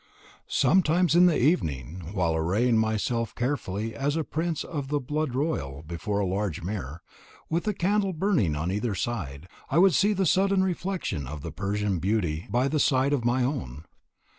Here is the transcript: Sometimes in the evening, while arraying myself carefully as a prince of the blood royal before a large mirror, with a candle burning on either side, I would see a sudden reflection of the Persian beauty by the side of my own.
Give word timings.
Sometimes 0.47 1.13
in 1.15 1.27
the 1.27 1.39
evening, 1.39 2.05
while 2.11 2.33
arraying 2.35 2.75
myself 2.75 3.35
carefully 3.35 3.93
as 3.93 4.15
a 4.15 4.23
prince 4.23 4.63
of 4.63 4.87
the 4.87 4.99
blood 4.99 5.35
royal 5.35 5.83
before 5.85 6.19
a 6.19 6.25
large 6.25 6.63
mirror, 6.63 7.03
with 7.51 7.67
a 7.67 7.73
candle 7.75 8.11
burning 8.11 8.55
on 8.55 8.71
either 8.71 8.95
side, 8.95 9.47
I 9.69 9.77
would 9.77 9.93
see 9.93 10.13
a 10.13 10.25
sudden 10.25 10.63
reflection 10.63 11.27
of 11.27 11.41
the 11.41 11.51
Persian 11.51 11.99
beauty 11.99 12.47
by 12.49 12.67
the 12.67 12.79
side 12.79 13.13
of 13.13 13.23
my 13.23 13.43
own. 13.43 13.85